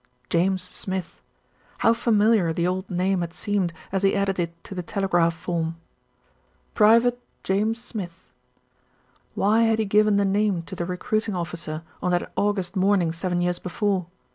"James 0.31 0.63
Smith!" 0.63 1.21
How 1.77 1.93
familiar 1.93 2.51
the 2.51 2.65
old 2.65 2.89
name 2.89 3.21
had 3.21 3.33
seemed 3.33 3.71
as 3.91 4.01
he 4.01 4.15
added 4.15 4.39
it 4.39 4.63
to 4.63 4.73
the 4.73 4.81
telegraph 4.81 5.35
form. 5.35 5.75
"Private 6.73 7.21
James 7.43 7.79
Smith." 7.79 8.31
Why 9.35 9.61
had 9.65 9.77
he 9.77 9.85
given 9.85 10.17
the 10.17 10.25
name 10.25 10.63
to 10.63 10.73
the 10.75 10.87
14 10.87 10.87
THE 10.87 10.91
RETURN 10.91 10.95
OF 10.95 10.95
ALFRED 10.95 10.99
recruiting 10.99 11.35
officer 11.35 11.83
on 12.01 12.09
that 12.13 12.31
August 12.35 12.75
morning 12.75 13.11
seven 13.11 13.41
years 13.41 13.59
before? 13.59 14.07